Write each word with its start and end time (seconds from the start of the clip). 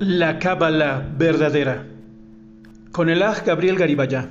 La 0.00 0.38
Cábala 0.38 1.12
verdadera 1.18 1.84
con 2.92 3.10
el 3.10 3.20
Aj 3.20 3.44
Gabriel 3.44 3.76
Garibaya. 3.76 4.30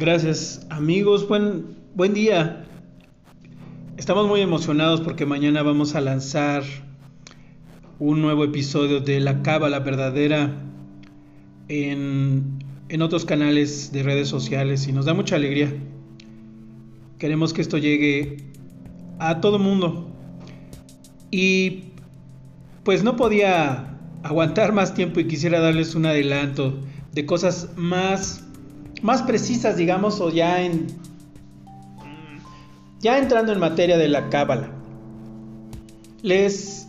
Gracias 0.00 0.66
amigos, 0.70 1.28
buen, 1.28 1.76
buen 1.94 2.14
día. 2.14 2.66
Estamos 3.96 4.26
muy 4.26 4.40
emocionados 4.40 5.00
porque 5.02 5.24
mañana 5.24 5.62
vamos 5.62 5.94
a 5.94 6.00
lanzar 6.00 6.64
un 8.00 8.22
nuevo 8.22 8.42
episodio 8.42 8.98
de 8.98 9.20
La 9.20 9.40
Cábala 9.42 9.78
verdadera 9.78 10.50
en, 11.68 12.58
en 12.88 13.02
otros 13.02 13.24
canales 13.24 13.92
de 13.92 14.02
redes 14.02 14.26
sociales 14.26 14.88
y 14.88 14.92
nos 14.92 15.04
da 15.04 15.14
mucha 15.14 15.36
alegría. 15.36 15.72
Queremos 17.20 17.52
que 17.52 17.62
esto 17.62 17.78
llegue 17.78 18.38
a 19.20 19.40
todo 19.40 19.60
mundo. 19.60 20.10
Y 21.30 21.84
pues 22.82 23.04
no 23.04 23.14
podía 23.14 23.93
aguantar 24.24 24.72
más 24.72 24.94
tiempo 24.94 25.20
y 25.20 25.28
quisiera 25.28 25.60
darles 25.60 25.94
un 25.94 26.06
adelanto 26.06 26.80
de 27.12 27.26
cosas 27.26 27.68
más, 27.76 28.42
más 29.02 29.22
precisas, 29.22 29.76
digamos, 29.76 30.20
o 30.20 30.30
ya 30.30 30.62
en. 30.62 30.86
Ya 33.00 33.18
entrando 33.18 33.52
en 33.52 33.60
materia 33.60 33.98
de 33.98 34.08
la 34.08 34.28
cábala. 34.30 34.72
Les. 36.22 36.88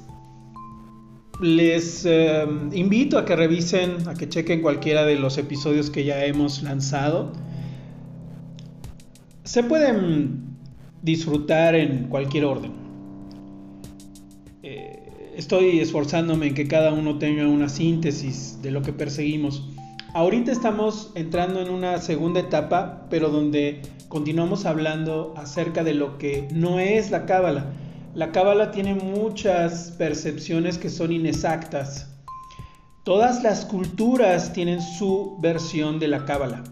Les 1.41 2.05
eh, 2.05 2.48
invito 2.71 3.17
a 3.17 3.25
que 3.25 3.36
revisen, 3.36 4.08
a 4.08 4.13
que 4.13 4.30
chequen 4.30 4.61
cualquiera 4.61 5.03
de 5.03 5.17
los 5.17 5.38
episodios 5.38 5.89
que 5.89 6.05
ya 6.05 6.23
hemos 6.23 6.63
lanzado. 6.63 7.33
Se 9.44 9.61
pueden 9.61 10.55
disfrutar 11.02 11.75
en 11.75 12.08
cualquier 12.08 12.45
orden. 12.45 12.72
Eh, 14.63 15.05
estoy 15.36 15.80
esforzándome 15.80 16.47
en 16.47 16.53
que 16.53 16.67
cada 16.67 16.94
uno 16.94 17.17
tenga 17.17 17.47
una 17.47 17.69
síntesis 17.69 18.61
de 18.61 18.72
lo 18.72 18.81
que 18.81 18.94
perseguimos. 18.94 19.64
Ahorita 20.14 20.52
estamos 20.52 21.11
entrando 21.16 21.61
en 21.61 21.69
una 21.69 22.00
segunda 22.00 22.39
etapa, 22.39 23.05
pero 23.09 23.30
donde 23.30 23.81
continuamos 24.08 24.66
hablando 24.66 25.33
acerca 25.36 25.83
de 25.83 25.94
lo 25.94 26.17
que 26.17 26.47
no 26.52 26.80
es 26.80 27.11
la 27.11 27.25
cábala. 27.25 27.73
La 28.13 28.31
cábala 28.31 28.72
tiene 28.72 28.95
muchas 28.95 29.94
percepciones 29.97 30.78
que 30.78 30.89
son 30.89 31.11
inexactas. 31.11 32.16
Todas 33.03 33.44
las 33.44 33.66
culturas 33.66 34.53
tienen 34.53 34.81
su 34.81 35.38
versión 35.41 36.00
de 36.00 36.08
la 36.08 36.25
cábala. 36.25 36.63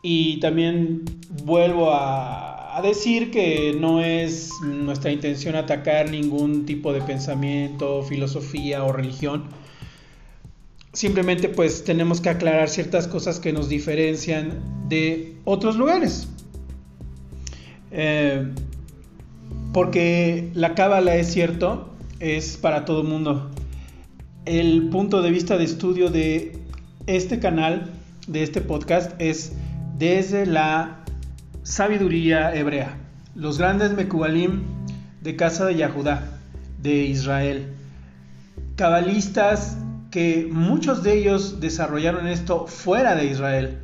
Y 0.00 0.38
también 0.38 1.04
vuelvo 1.44 1.90
a 1.92 2.57
a 2.78 2.82
decir 2.82 3.30
que 3.30 3.76
no 3.78 4.02
es 4.02 4.50
nuestra 4.62 5.10
intención 5.10 5.56
atacar 5.56 6.10
ningún 6.10 6.64
tipo 6.64 6.92
de 6.92 7.00
pensamiento, 7.00 8.02
filosofía 8.02 8.84
o 8.84 8.92
religión. 8.92 9.44
Simplemente 10.92 11.48
pues 11.48 11.84
tenemos 11.84 12.20
que 12.20 12.30
aclarar 12.30 12.68
ciertas 12.68 13.08
cosas 13.08 13.40
que 13.40 13.52
nos 13.52 13.68
diferencian 13.68 14.88
de 14.88 15.36
otros 15.44 15.76
lugares. 15.76 16.28
Eh, 17.90 18.52
porque 19.72 20.50
la 20.54 20.74
cábala 20.74 21.16
es 21.16 21.32
cierto, 21.32 21.90
es 22.20 22.56
para 22.56 22.84
todo 22.84 23.02
mundo. 23.02 23.50
El 24.44 24.88
punto 24.88 25.20
de 25.20 25.30
vista 25.30 25.58
de 25.58 25.64
estudio 25.64 26.10
de 26.10 26.56
este 27.06 27.40
canal, 27.40 27.90
de 28.28 28.44
este 28.44 28.60
podcast, 28.60 29.20
es 29.20 29.52
desde 29.98 30.46
la 30.46 31.04
sabiduría 31.62 32.54
hebrea, 32.54 32.96
los 33.34 33.58
grandes 33.58 33.92
Mekubalim 33.92 34.62
de 35.20 35.36
casa 35.36 35.66
de 35.66 35.76
Yahudá, 35.76 36.22
de 36.82 37.04
Israel, 37.04 37.74
cabalistas 38.76 39.76
que 40.10 40.48
muchos 40.50 41.02
de 41.02 41.18
ellos 41.18 41.60
desarrollaron 41.60 42.26
esto 42.26 42.66
fuera 42.66 43.14
de 43.14 43.26
Israel. 43.26 43.78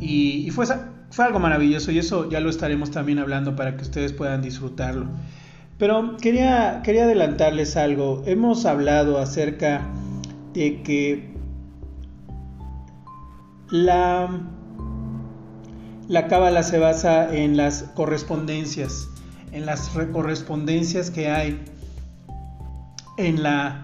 Y, 0.00 0.50
fue, 0.50 0.66
fue 1.10 1.24
algo 1.24 1.38
maravilloso 1.38 1.90
y 1.90 1.98
eso 1.98 2.28
ya 2.30 2.40
lo 2.40 2.48
estaremos 2.48 2.90
también 2.90 3.18
hablando 3.18 3.56
para 3.56 3.76
que 3.76 3.82
ustedes 3.82 4.12
puedan 4.12 4.42
disfrutarlo. 4.42 5.06
Pero 5.78 6.16
quería, 6.16 6.80
quería 6.82 7.04
adelantarles 7.04 7.76
algo. 7.76 8.22
Hemos 8.26 8.64
hablado 8.64 9.18
acerca 9.18 9.82
de 10.54 10.82
que 10.82 11.34
la 13.70 14.28
la 16.08 16.28
cábala 16.28 16.62
se 16.62 16.78
basa 16.78 17.34
en 17.34 17.56
las 17.56 17.84
correspondencias, 17.94 19.08
en 19.52 19.66
las 19.66 19.90
correspondencias 20.12 21.10
que 21.10 21.30
hay 21.30 21.60
en 23.16 23.42
la 23.42 23.82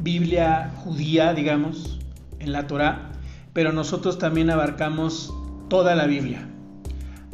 Biblia 0.00 0.72
judía, 0.76 1.32
digamos, 1.32 1.98
en 2.38 2.52
la 2.52 2.66
Torá, 2.66 3.12
pero 3.52 3.72
nosotros 3.72 4.18
también 4.18 4.50
abarcamos 4.50 5.32
toda 5.68 5.94
la 5.94 6.06
Biblia. 6.06 6.48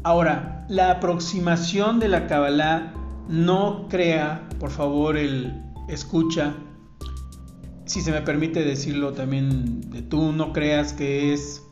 Ahora, 0.05 0.67
la 0.69 0.91
aproximación 0.91 1.99
de 1.99 2.09
la 2.09 2.27
Kabbalah 2.27 2.93
no 3.29 3.87
crea, 3.89 4.49
por 4.61 4.71
favor, 4.71 5.17
el 5.17 5.53
escucha, 5.89 6.55
si 7.85 8.01
se 8.01 8.13
me 8.13 8.23
permite 8.23 8.65
decirlo 8.65 9.13
también 9.13 9.91
de 9.91 10.03
tú, 10.03 10.33
no 10.33 10.53
creas 10.53 10.93
que 10.93 11.33
es 11.33 11.63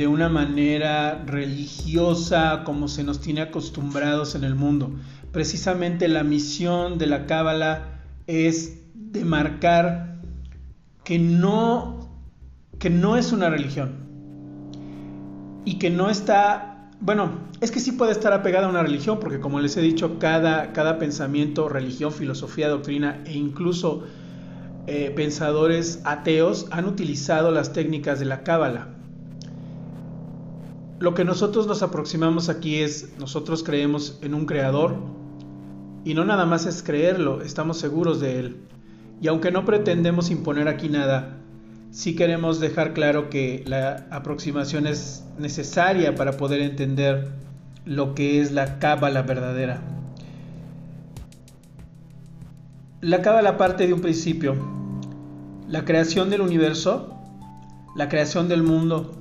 de 0.00 0.06
una 0.06 0.30
manera 0.30 1.22
religiosa 1.26 2.62
como 2.64 2.88
se 2.88 3.04
nos 3.04 3.20
tiene 3.20 3.42
acostumbrados 3.42 4.34
en 4.34 4.44
el 4.44 4.54
mundo. 4.54 4.92
Precisamente 5.30 6.08
la 6.08 6.24
misión 6.24 6.96
de 6.96 7.06
la 7.06 7.26
Cábala 7.26 8.00
es 8.26 8.78
de 8.94 9.26
marcar 9.26 10.22
que 11.04 11.18
no, 11.18 12.08
que 12.78 12.88
no 12.88 13.18
es 13.18 13.30
una 13.30 13.50
religión 13.50 13.92
y 15.66 15.78
que 15.78 15.90
no 15.90 16.08
está, 16.08 16.88
bueno, 17.02 17.32
es 17.60 17.70
que 17.70 17.78
sí 17.78 17.92
puede 17.92 18.12
estar 18.12 18.32
apegada 18.32 18.68
a 18.68 18.70
una 18.70 18.82
religión, 18.82 19.20
porque 19.20 19.38
como 19.38 19.60
les 19.60 19.76
he 19.76 19.82
dicho, 19.82 20.18
cada, 20.18 20.72
cada 20.72 20.98
pensamiento, 20.98 21.68
religión, 21.68 22.10
filosofía, 22.10 22.70
doctrina 22.70 23.20
e 23.26 23.34
incluso 23.34 24.04
eh, 24.86 25.12
pensadores 25.14 26.00
ateos 26.04 26.68
han 26.70 26.86
utilizado 26.86 27.50
las 27.50 27.74
técnicas 27.74 28.18
de 28.18 28.24
la 28.24 28.42
Cábala 28.44 28.96
lo 31.00 31.14
que 31.14 31.24
nosotros 31.24 31.66
nos 31.66 31.82
aproximamos 31.82 32.50
aquí 32.50 32.76
es, 32.76 33.14
nosotros 33.18 33.62
creemos 33.64 34.18
en 34.20 34.34
un 34.34 34.44
creador 34.44 34.96
y 36.04 36.12
no 36.12 36.26
nada 36.26 36.44
más 36.44 36.66
es 36.66 36.82
creerlo, 36.82 37.40
estamos 37.40 37.78
seguros 37.78 38.20
de 38.20 38.38
él. 38.38 38.56
Y 39.22 39.28
aunque 39.28 39.50
no 39.50 39.64
pretendemos 39.64 40.30
imponer 40.30 40.68
aquí 40.68 40.90
nada, 40.90 41.38
sí 41.90 42.14
queremos 42.14 42.60
dejar 42.60 42.92
claro 42.92 43.30
que 43.30 43.64
la 43.66 44.06
aproximación 44.10 44.86
es 44.86 45.24
necesaria 45.38 46.14
para 46.14 46.36
poder 46.36 46.60
entender 46.60 47.28
lo 47.86 48.14
que 48.14 48.42
es 48.42 48.52
la 48.52 48.78
cábala 48.78 49.22
verdadera. 49.22 49.80
La 53.00 53.22
cábala 53.22 53.56
parte 53.56 53.86
de 53.86 53.94
un 53.94 54.02
principio, 54.02 54.54
la 55.66 55.86
creación 55.86 56.28
del 56.28 56.42
universo, 56.42 57.16
la 57.96 58.10
creación 58.10 58.48
del 58.48 58.62
mundo, 58.62 59.19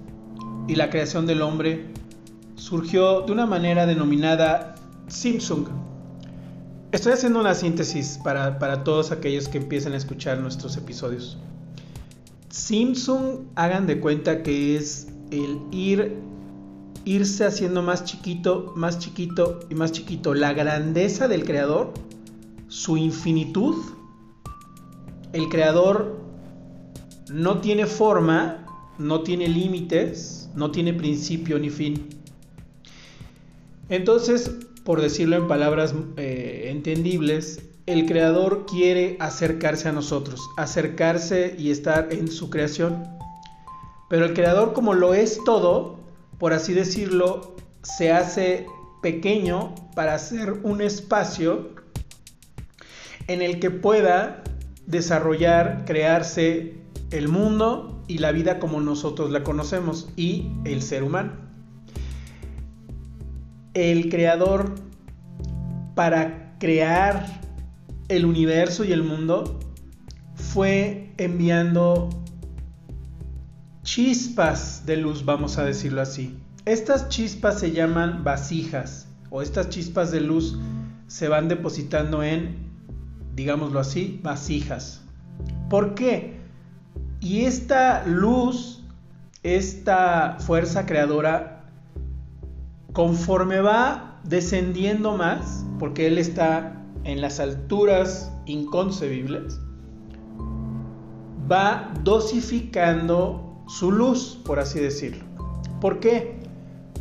y 0.69 0.75
la 0.75 0.91
creación 0.91 1.25
del 1.25 1.41
hombre 1.41 1.88
surgió 2.56 3.22
de 3.22 3.31
una 3.31 3.47
manera 3.47 3.88
denominada 3.88 4.75
Simpson. 5.07 5.66
Estoy 6.91 7.13
haciendo 7.13 7.40
una 7.40 7.56
síntesis 7.56 8.19
para, 8.24 8.59
para 8.59 8.84
todos 8.84 9.12
aquellos 9.12 9.47
que 9.47 9.58
empiecen 9.58 9.94
a 9.94 9.97
escuchar 9.97 10.38
nuestros 10.38 10.78
episodios. 10.78 11.40
Simpson, 12.50 13.47
hagan 13.56 13.88
de 13.88 14.00
cuenta 14.00 14.44
que 14.44 14.75
es 14.75 15.08
el 15.31 15.59
ir 15.72 16.18
irse 17.03 17.46
haciendo 17.46 17.81
más 17.81 18.03
chiquito, 18.03 18.72
más 18.75 19.00
chiquito 19.00 19.62
y 19.72 19.75
más 19.75 19.91
chiquito. 19.91 20.35
La 20.35 20.53
grandeza 20.53 21.28
del 21.28 21.46
creador, 21.46 21.94
su 22.67 22.96
infinitud. 22.96 23.76
El 25.34 25.49
creador 25.49 26.20
no 27.32 27.59
tiene 27.59 27.88
forma, 27.88 28.67
no 28.99 29.22
tiene 29.22 29.47
límites, 29.47 30.39
no 30.55 30.72
tiene 30.72 30.93
principio 30.93 31.59
ni 31.59 31.69
fin. 31.69 32.07
Entonces, 33.90 34.51
por 34.84 35.01
decirlo 35.01 35.35
en 35.35 35.47
palabras 35.47 35.93
eh, 36.17 36.67
entendibles, 36.72 37.61
el 37.85 38.05
creador 38.05 38.66
quiere 38.67 39.17
acercarse 39.19 39.90
a 39.90 39.91
nosotros, 39.91 40.41
acercarse 40.57 41.55
y 41.57 41.72
estar 41.72 42.09
en 42.11 42.28
su 42.28 42.49
creación. 42.49 43.03
Pero 44.09 44.25
el 44.25 44.34
creador 44.34 44.73
como 44.73 44.93
lo 44.93 45.13
es 45.13 45.40
todo, 45.43 45.99
por 46.37 46.53
así 46.53 46.73
decirlo, 46.73 47.55
se 47.81 48.11
hace 48.11 48.67
pequeño 49.01 49.73
para 49.96 50.13
hacer 50.13 50.53
un 50.63 50.81
espacio 50.81 51.69
en 53.28 53.41
el 53.41 53.59
que 53.59 53.72
pueda 53.72 54.43
desarrollar, 54.85 55.85
crearse 55.85 56.78
el 57.11 57.28
mundo 57.28 58.03
y 58.08 58.20
la 58.20 58.32
vida 58.32 58.59
como 58.59 58.82
nosotros 58.82 59.32
la 59.32 59.44
conocemos 59.44 60.09
y 60.16 60.52
el 60.66 60.82
ser 60.82 61.03
humano. 61.03 61.32
El 63.73 64.09
creador 64.09 64.76
para 65.96 66.58
crear 66.59 67.41
el 68.08 68.26
universo 68.26 68.84
y 68.84 68.91
el 68.91 69.03
mundo 69.03 69.59
fue 70.35 71.14
enviando 71.17 72.09
chispas 73.84 74.85
de 74.85 74.97
luz, 74.97 75.26
vamos 75.26 75.58
a 75.58 75.66
decirlo 75.66 76.02
así. 76.02 76.38
Estas 76.66 77.09
chispas 77.09 77.59
se 77.59 77.72
llaman 77.72 78.23
vasijas 78.23 79.08
o 79.29 79.41
estas 79.41 79.70
chispas 79.70 80.11
de 80.11 80.22
luz 80.22 80.58
se 81.08 81.28
van 81.28 81.47
depositando 81.47 82.23
en, 82.23 82.56
digámoslo 83.35 83.79
así, 83.79 84.20
vasijas. 84.23 85.02
¿Por 85.70 85.96
qué? 85.96 86.39
Y 87.22 87.46
esta 87.46 88.06
luz, 88.06 88.84
esta 89.44 90.38
fuerza 90.40 90.86
creadora, 90.86 91.66
conforme 92.94 93.60
va 93.60 94.20
descendiendo 94.24 95.18
más, 95.18 95.66
porque 95.80 96.08
Él 96.08 96.18
está 96.18 96.82
en 97.04 97.22
las 97.22 97.40
alturas 97.40 98.32
inconcebibles, 98.46 99.60
va 101.52 101.94
dosificando 102.04 103.64
su 103.68 103.92
luz, 103.92 104.40
por 104.46 104.60
así 104.60 104.80
decirlo. 104.80 105.26
¿Por 105.82 106.00
qué? 106.00 106.40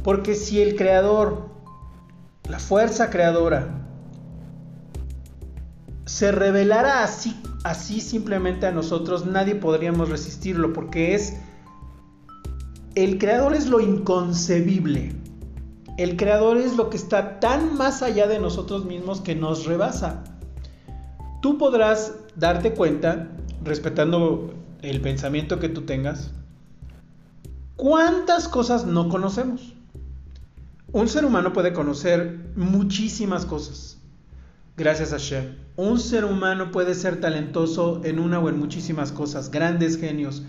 Porque 0.02 0.34
si 0.34 0.60
el 0.60 0.76
creador, 0.76 1.48
la 2.48 2.58
fuerza 2.58 3.10
creadora, 3.10 3.87
se 6.08 6.32
revelara 6.32 7.04
así, 7.04 7.38
así 7.64 8.00
simplemente 8.00 8.66
a 8.66 8.72
nosotros, 8.72 9.26
nadie 9.26 9.54
podríamos 9.54 10.08
resistirlo, 10.08 10.72
porque 10.72 11.14
es, 11.14 11.36
el 12.94 13.18
creador 13.18 13.54
es 13.54 13.68
lo 13.68 13.78
inconcebible. 13.78 15.12
El 15.98 16.16
creador 16.16 16.56
es 16.56 16.76
lo 16.76 16.88
que 16.88 16.96
está 16.96 17.40
tan 17.40 17.76
más 17.76 18.02
allá 18.02 18.26
de 18.26 18.38
nosotros 18.38 18.86
mismos 18.86 19.20
que 19.20 19.34
nos 19.34 19.66
rebasa. 19.66 20.24
Tú 21.42 21.58
podrás 21.58 22.14
darte 22.36 22.72
cuenta, 22.72 23.28
respetando 23.62 24.54
el 24.80 25.02
pensamiento 25.02 25.58
que 25.58 25.68
tú 25.68 25.82
tengas, 25.82 26.30
cuántas 27.76 28.48
cosas 28.48 28.86
no 28.86 29.10
conocemos. 29.10 29.74
Un 30.90 31.06
ser 31.06 31.26
humano 31.26 31.52
puede 31.52 31.74
conocer 31.74 32.50
muchísimas 32.56 33.44
cosas. 33.44 33.98
Gracias 34.74 35.12
a 35.12 35.18
Shem. 35.18 35.67
Un 35.78 36.00
ser 36.00 36.24
humano 36.24 36.72
puede 36.72 36.92
ser 36.92 37.20
talentoso 37.20 38.00
en 38.02 38.18
una 38.18 38.40
o 38.40 38.48
en 38.48 38.58
muchísimas 38.58 39.12
cosas. 39.12 39.48
Grandes 39.52 39.96
genios, 39.96 40.42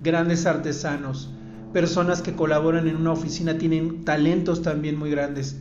grandes 0.00 0.46
artesanos, 0.46 1.28
personas 1.72 2.22
que 2.22 2.36
colaboran 2.36 2.86
en 2.86 2.94
una 2.94 3.10
oficina 3.10 3.58
tienen 3.58 4.04
talentos 4.04 4.62
también 4.62 4.96
muy 4.96 5.10
grandes. 5.10 5.56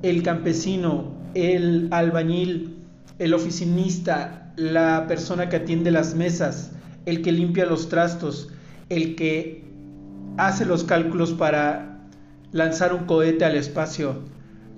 El 0.00 0.22
campesino, 0.22 1.12
el 1.34 1.88
albañil, 1.90 2.78
el 3.18 3.34
oficinista, 3.34 4.54
la 4.56 5.06
persona 5.06 5.50
que 5.50 5.56
atiende 5.56 5.90
las 5.90 6.14
mesas, 6.14 6.72
el 7.04 7.20
que 7.20 7.30
limpia 7.30 7.66
los 7.66 7.90
trastos, 7.90 8.48
el 8.88 9.16
que 9.16 9.64
hace 10.38 10.64
los 10.64 10.84
cálculos 10.84 11.34
para 11.34 12.08
lanzar 12.52 12.94
un 12.94 13.04
cohete 13.04 13.44
al 13.44 13.54
espacio, 13.54 14.22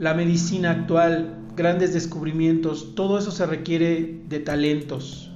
la 0.00 0.14
medicina 0.14 0.72
actual, 0.72 1.45
grandes 1.56 1.94
descubrimientos, 1.94 2.94
todo 2.94 3.19
eso 3.19 3.31
se 3.31 3.47
requiere 3.47 4.20
de 4.29 4.41
talentos. 4.41 5.31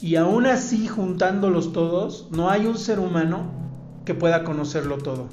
Y 0.00 0.16
aún 0.16 0.46
así, 0.46 0.88
juntándolos 0.88 1.72
todos, 1.72 2.28
no 2.30 2.48
hay 2.48 2.64
un 2.66 2.78
ser 2.78 2.98
humano 2.98 3.50
que 4.04 4.14
pueda 4.14 4.44
conocerlo 4.44 4.98
todo. 4.98 5.28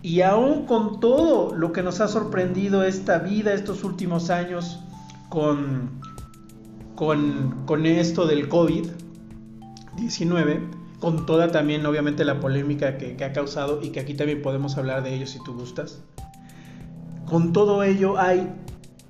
Y 0.00 0.22
aún 0.22 0.66
con 0.66 1.00
todo 1.00 1.54
lo 1.54 1.72
que 1.72 1.82
nos 1.82 2.00
ha 2.00 2.08
sorprendido 2.08 2.82
esta 2.82 3.18
vida, 3.18 3.52
estos 3.52 3.84
últimos 3.84 4.30
años, 4.30 4.80
con, 5.28 6.00
con, 6.94 7.86
esto 7.86 8.26
del 8.26 8.48
COVID-19, 8.48 10.60
con 11.00 11.26
toda 11.26 11.50
también 11.50 11.84
obviamente 11.84 12.24
la 12.24 12.40
polémica 12.40 12.96
que, 12.98 13.16
que, 13.16 13.24
ha 13.24 13.32
causado 13.32 13.82
y 13.82 13.90
que 13.90 13.98
aquí 14.00 14.14
también 14.14 14.42
podemos 14.42 14.78
hablar 14.78 15.02
de 15.02 15.14
ello 15.14 15.26
si 15.26 15.42
tú 15.42 15.54
gustas. 15.54 16.02
Con 17.34 17.52
todo 17.52 17.82
ello 17.82 18.16
hay, 18.16 18.48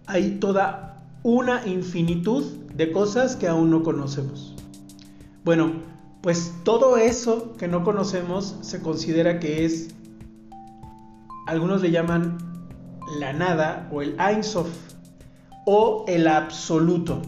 hay 0.06 0.38
toda 0.40 1.04
una 1.22 1.66
infinitud 1.66 2.42
de 2.74 2.90
cosas 2.90 3.36
que 3.36 3.48
aún 3.48 3.68
no 3.68 3.82
conocemos. 3.82 4.54
Bueno, 5.44 5.82
pues 6.22 6.54
todo 6.64 6.96
eso 6.96 7.52
que 7.58 7.68
no 7.68 7.84
conocemos 7.84 8.56
se 8.62 8.80
considera 8.80 9.40
que 9.40 9.66
es, 9.66 9.94
algunos 11.46 11.82
le 11.82 11.90
llaman 11.90 12.38
la 13.20 13.34
nada 13.34 13.90
o 13.92 14.00
el 14.00 14.18
Ein 14.18 14.40
o 15.66 16.06
el 16.08 16.26
absoluto. 16.26 17.20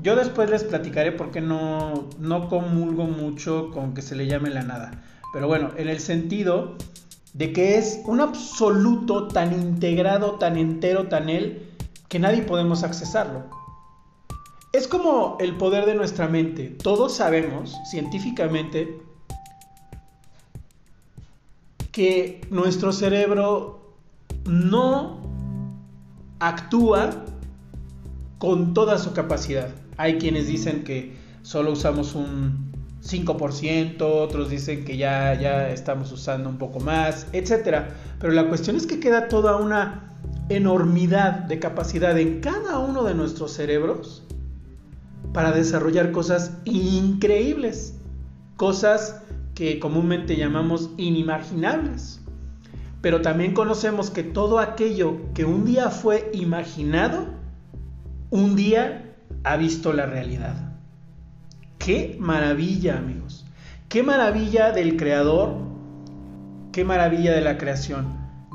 Yo 0.00 0.14
después 0.14 0.48
les 0.48 0.62
platicaré 0.62 1.10
porque 1.10 1.40
no, 1.40 2.08
no 2.20 2.48
comulgo 2.48 3.06
mucho 3.06 3.72
con 3.72 3.94
que 3.94 4.00
se 4.02 4.14
le 4.14 4.28
llame 4.28 4.50
la 4.50 4.62
nada. 4.62 4.92
Pero 5.32 5.48
bueno, 5.48 5.72
en 5.76 5.88
el 5.88 5.98
sentido 5.98 6.76
de 7.36 7.52
que 7.52 7.76
es 7.76 8.00
un 8.06 8.20
absoluto 8.20 9.28
tan 9.28 9.52
integrado, 9.52 10.32
tan 10.32 10.56
entero, 10.56 11.08
tan 11.08 11.28
él, 11.28 11.70
que 12.08 12.18
nadie 12.18 12.40
podemos 12.40 12.82
accesarlo. 12.82 13.44
Es 14.72 14.88
como 14.88 15.36
el 15.38 15.56
poder 15.56 15.84
de 15.84 15.94
nuestra 15.94 16.28
mente. 16.28 16.68
Todos 16.82 17.14
sabemos 17.14 17.76
científicamente 17.90 19.02
que 21.92 22.40
nuestro 22.50 22.92
cerebro 22.92 23.96
no 24.46 25.20
actúa 26.40 27.22
con 28.38 28.72
toda 28.72 28.96
su 28.96 29.12
capacidad. 29.12 29.68
Hay 29.98 30.16
quienes 30.16 30.46
dicen 30.46 30.84
que 30.84 31.16
solo 31.42 31.72
usamos 31.72 32.14
un 32.14 32.65
5%, 33.06 34.00
otros 34.00 34.50
dicen 34.50 34.84
que 34.84 34.96
ya, 34.96 35.34
ya 35.34 35.70
estamos 35.70 36.10
usando 36.12 36.48
un 36.48 36.58
poco 36.58 36.80
más, 36.80 37.26
etc. 37.32 37.84
Pero 38.18 38.32
la 38.32 38.48
cuestión 38.48 38.76
es 38.76 38.86
que 38.86 39.00
queda 39.00 39.28
toda 39.28 39.56
una 39.56 40.14
enormidad 40.48 41.32
de 41.44 41.58
capacidad 41.58 42.18
en 42.18 42.40
cada 42.40 42.78
uno 42.78 43.04
de 43.04 43.14
nuestros 43.14 43.52
cerebros 43.52 44.22
para 45.32 45.52
desarrollar 45.52 46.12
cosas 46.12 46.58
increíbles, 46.64 47.94
cosas 48.56 49.22
que 49.54 49.78
comúnmente 49.78 50.36
llamamos 50.36 50.90
inimaginables. 50.96 52.20
Pero 53.02 53.22
también 53.22 53.54
conocemos 53.54 54.10
que 54.10 54.22
todo 54.22 54.58
aquello 54.58 55.32
que 55.34 55.44
un 55.44 55.64
día 55.64 55.90
fue 55.90 56.30
imaginado, 56.32 57.26
un 58.30 58.56
día 58.56 59.14
ha 59.44 59.56
visto 59.56 59.92
la 59.92 60.06
realidad. 60.06 60.65
Qué 61.86 62.16
maravilla, 62.18 62.98
amigos. 62.98 63.46
Qué 63.88 64.02
maravilla 64.02 64.72
del 64.72 64.96
creador. 64.96 65.54
Qué 66.72 66.84
maravilla 66.84 67.32
de 67.32 67.40
la 67.40 67.58
creación. 67.58 68.08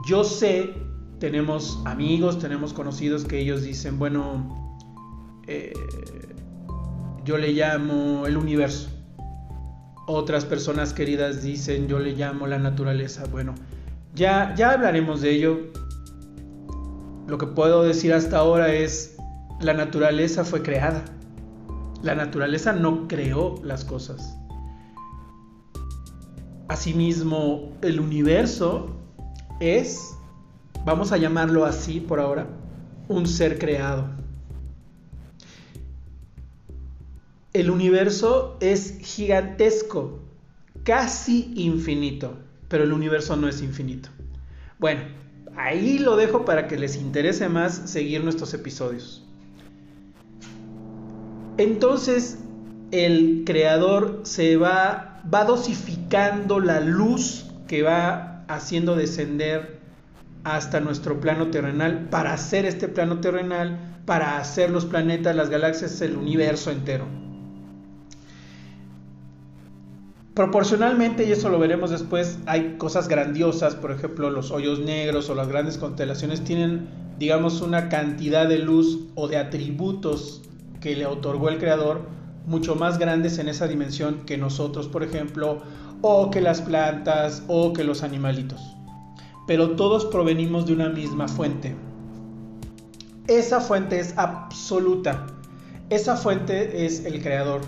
Yo 0.06 0.26
sé, 0.26 0.74
tenemos 1.18 1.82
amigos, 1.86 2.40
tenemos 2.40 2.74
conocidos 2.74 3.24
que 3.24 3.40
ellos 3.40 3.64
dicen, 3.64 3.98
bueno, 3.98 4.76
eh, 5.48 5.72
yo 7.24 7.38
le 7.38 7.54
llamo 7.54 8.28
el 8.28 8.36
universo. 8.36 8.90
Otras 10.08 10.44
personas 10.44 10.92
queridas 10.92 11.42
dicen, 11.42 11.88
yo 11.88 12.00
le 12.00 12.18
llamo 12.18 12.48
la 12.48 12.60
naturaleza. 12.60 13.24
Bueno, 13.32 13.56
ya, 14.14 14.54
ya 14.58 14.72
hablaremos 14.72 15.22
de 15.22 15.32
ello. 15.32 15.58
Lo 17.28 17.38
que 17.38 17.48
puedo 17.48 17.84
decir 17.84 18.14
hasta 18.14 18.40
ahora 18.40 18.74
es, 18.74 19.16
la 19.62 19.74
naturaleza 19.74 20.44
fue 20.44 20.62
creada. 20.62 21.06
La 22.04 22.16
naturaleza 22.16 22.74
no 22.74 23.08
creó 23.08 23.62
las 23.64 23.86
cosas. 23.86 24.38
Asimismo, 26.68 27.78
el 27.82 28.00
universo 28.00 28.96
es, 29.60 30.18
vamos 30.84 31.12
a 31.12 31.18
llamarlo 31.18 31.66
así 31.66 32.00
por 32.00 32.20
ahora, 32.20 32.48
un 33.08 33.28
ser 33.28 33.60
creado. 33.60 34.10
El 37.54 37.70
universo 37.70 38.58
es 38.62 38.98
gigantesco, 39.00 40.22
casi 40.84 41.52
infinito, 41.56 42.38
pero 42.68 42.86
el 42.86 42.94
universo 42.94 43.36
no 43.36 43.48
es 43.48 43.62
infinito. 43.62 44.10
Bueno, 44.80 45.02
ahí 45.56 46.00
lo 46.00 46.16
dejo 46.16 46.46
para 46.46 46.68
que 46.68 46.80
les 46.80 46.96
interese 46.96 47.50
más 47.50 47.92
seguir 47.92 48.24
nuestros 48.24 48.54
episodios. 48.54 49.28
Entonces, 51.62 52.40
el 52.90 53.44
creador 53.46 54.22
se 54.24 54.58
va, 54.58 55.22
va 55.32 55.46
dosificando 55.46 56.60
la 56.60 56.80
luz 56.80 57.46
que 57.68 57.84
va 57.84 58.44
haciendo 58.48 58.96
descender 58.96 59.80
hasta 60.44 60.80
nuestro 60.80 61.20
plano 61.22 61.52
terrenal 61.52 62.08
para 62.10 62.34
hacer 62.34 62.66
este 62.66 62.88
plano 62.88 63.20
terrenal, 63.20 63.78
para 64.08 64.40
hacer 64.40 64.72
los 64.72 64.86
planetas, 64.86 65.36
las 65.36 65.52
galaxias, 65.52 66.02
el 66.02 66.18
universo 66.18 66.72
entero. 66.72 67.06
Proporcionalmente, 70.34 71.28
y 71.28 71.32
eso 71.32 71.50
lo 71.50 71.60
veremos 71.60 71.92
después, 71.92 72.40
hay 72.48 72.78
cosas 72.80 73.08
grandiosas, 73.08 73.76
por 73.76 73.92
ejemplo, 73.92 74.32
los 74.32 74.50
hoyos 74.50 74.80
negros 74.80 75.30
o 75.30 75.36
las 75.36 75.48
grandes 75.48 75.78
constelaciones 75.78 76.44
tienen, 76.44 76.88
digamos, 77.20 77.62
una 77.62 77.88
cantidad 77.88 78.50
de 78.50 78.58
luz 78.58 79.02
o 79.14 79.28
de 79.28 79.38
atributos 79.38 80.42
que 80.82 80.96
le 80.96 81.06
otorgó 81.06 81.48
el 81.48 81.60
creador 81.60 82.10
mucho 82.46 82.76
más 82.76 82.98
grandes 82.98 83.38
en 83.38 83.48
esa 83.48 83.68
dimensión 83.68 84.26
que 84.26 84.38
nosotros, 84.38 84.88
por 84.88 85.04
ejemplo, 85.04 85.62
o 86.02 86.32
que 86.32 86.42
las 86.42 86.62
plantas, 86.62 87.44
o 87.48 87.72
que 87.72 87.84
los 87.84 88.04
animalitos. 88.04 88.60
Pero 89.48 89.72
todos 89.72 90.06
provenimos 90.06 90.66
de 90.66 90.74
una 90.74 90.90
misma 90.90 91.28
fuente. 91.28 91.76
Esa 93.28 93.62
fuente 93.62 94.00
es 94.00 94.18
absoluta. 94.18 95.28
Esa 95.90 96.18
fuente 96.18 96.86
es 96.86 97.06
el 97.06 97.22
creador. 97.22 97.62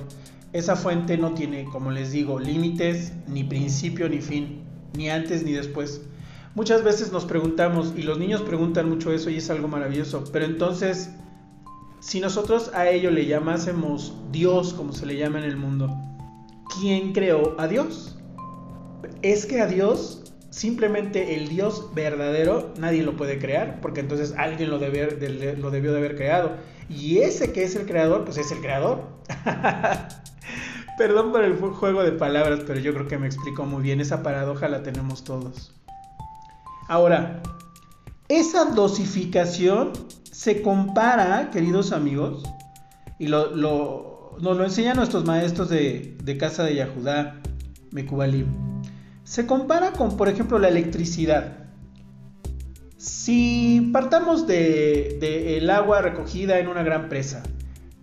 Esa 0.52 0.76
fuente 0.76 1.18
no 1.18 1.34
tiene, 1.34 1.66
como 1.66 1.92
les 1.92 2.12
digo, 2.12 2.40
límites, 2.40 3.14
ni 3.28 3.44
principio, 3.44 4.10
ni 4.10 4.22
fin, 4.22 4.62
ni 4.96 5.10
antes 5.10 5.44
ni 5.44 5.52
después. 5.52 6.02
Muchas 6.56 6.84
veces 6.84 7.12
nos 7.12 7.26
preguntamos, 7.26 7.94
y 7.98 8.04
los 8.04 8.20
niños 8.20 8.42
preguntan 8.42 8.88
mucho 8.88 9.12
eso 9.12 9.30
y 9.32 9.38
es 9.38 9.50
algo 9.50 9.68
maravilloso, 9.68 10.24
pero 10.32 10.46
entonces, 10.46 11.10
si 12.04 12.20
nosotros 12.20 12.70
a 12.74 12.90
ello 12.90 13.12
le 13.12 13.26
llamásemos 13.26 14.14
Dios, 14.30 14.74
como 14.74 14.92
se 14.92 15.06
le 15.06 15.16
llama 15.16 15.40
en 15.40 15.46
el 15.46 15.56
mundo, 15.56 15.90
¿quién 16.78 17.14
creó 17.14 17.56
a 17.58 17.70
Dios? 17.70 18.18
Es 19.22 19.46
que 19.46 19.62
a 19.62 19.68
Dios 19.68 20.34
simplemente 20.50 21.36
el 21.36 21.48
Dios 21.48 21.92
verdadero 21.96 22.74
nadie 22.78 23.04
lo 23.04 23.16
puede 23.16 23.40
crear, 23.40 23.80
porque 23.80 24.02
entonces 24.02 24.34
alguien 24.38 24.70
lo, 24.70 24.80
debió 24.80 25.08
de 25.08 25.98
haber 25.98 26.18
creado. 26.18 26.58
Y 26.90 27.20
ese 27.20 27.54
que 27.54 27.64
es 27.64 27.74
el 27.78 27.86
creador, 27.86 28.26
pues 28.26 28.38
es 28.38 28.52
el 28.52 28.60
creador. 28.60 29.08
Perdón 30.98 31.32
por 31.32 31.46
el 31.46 31.56
juego 31.56 32.04
de 32.04 32.12
palabras, 32.12 32.60
pero 32.68 32.82
yo 32.82 32.94
creo 32.94 33.08
que 33.08 33.18
me 33.18 33.28
explico 33.28 33.66
muy 33.66 33.82
bien. 33.82 34.02
Esa 34.02 34.22
paradoja 34.22 34.68
la 34.68 34.84
tenemos 34.84 35.24
todos. 35.24 35.74
Ahora, 36.90 37.42
esa 38.28 38.66
dosificación 38.66 39.94
se 40.34 40.64
compara, 40.64 41.52
queridos 41.52 41.92
amigos, 41.92 42.44
y 43.20 43.28
lo, 43.28 43.56
nos 43.56 44.58
lo 44.58 44.64
enseñan 44.64 44.98
nuestros 44.98 45.26
maestros 45.26 45.70
de, 45.70 46.38
casa 46.40 46.64
de 46.64 46.76
Yahudá, 46.76 47.40
Mekubalim. 47.92 48.48
Se 49.24 49.46
compara 49.46 49.92
con, 49.92 50.18
por 50.18 50.28
ejemplo, 50.30 50.58
la 50.58 50.70
electricidad. 50.70 51.60
Si 52.98 53.92
partamos 53.94 54.48
del 54.48 55.20
de, 55.20 55.58
el 55.58 55.70
agua 55.70 56.02
recogida 56.02 56.58
en 56.58 56.68
una 56.68 56.82
gran 56.82 57.10
presa, 57.10 57.44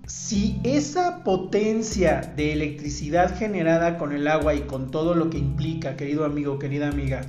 si 0.06 0.60
esa 0.62 1.24
potencia 1.24 2.32
de 2.36 2.52
electricidad 2.52 3.36
generada 3.36 3.98
con 3.98 4.12
el 4.12 4.28
agua 4.28 4.54
y 4.54 4.60
con 4.60 4.92
todo 4.92 5.14
lo 5.14 5.30
que 5.30 5.38
implica, 5.38 5.96
querido 5.96 6.24
amigo, 6.24 6.60
querida 6.60 6.88
amiga, 6.88 7.22